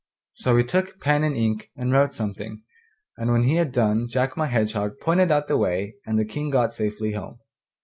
So 0.33 0.57
he 0.57 0.63
took 0.63 0.99
pen 0.99 1.23
and 1.23 1.35
ink 1.35 1.69
and 1.77 1.91
wrote 1.91 2.15
something, 2.15 2.63
and 3.17 3.31
when 3.31 3.43
he 3.43 3.57
had 3.57 3.71
done 3.71 4.07
Jack 4.07 4.35
my 4.35 4.47
Hedgehog 4.47 4.95
pointed 4.99 5.29
out 5.31 5.47
the 5.47 5.57
way 5.57 5.93
and 6.07 6.17
the 6.17 6.25
King 6.25 6.49
got 6.49 6.73
safely 6.73 7.11
home. 7.11 7.37